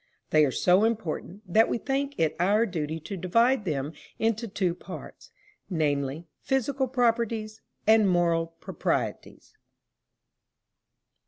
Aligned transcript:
They 0.31 0.43
are 0.45 0.51
so 0.51 0.83
important, 0.83 1.43
that 1.45 1.69
we 1.69 1.77
think 1.77 2.15
it 2.17 2.35
our 2.39 2.65
duty 2.65 2.99
to 3.01 3.15
divide 3.15 3.65
them 3.65 3.93
into 4.17 4.47
two 4.47 4.73
parts, 4.73 5.29
namely; 5.69 6.25
physical 6.39 6.87
proprieties, 6.87 7.61
and 7.85 8.09
moral 8.09 8.47
proprieties. 8.47 9.55